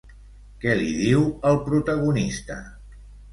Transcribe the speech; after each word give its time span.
Què 0.63 0.71
li 0.79 0.87
diu 1.01 1.21
al 1.51 1.59
protagonista? 1.67 2.59